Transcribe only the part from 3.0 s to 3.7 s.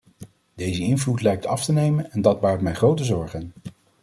zorgen.